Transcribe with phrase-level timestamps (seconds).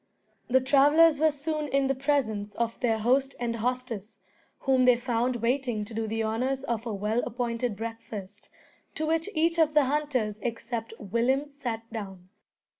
[0.47, 4.17] The travellers were soon in the presence of their host and hostess,
[4.61, 8.49] whom they found waiting to do the honours of a well appointed breakfast,
[8.95, 12.29] to which each of the hunters except Willem sat down.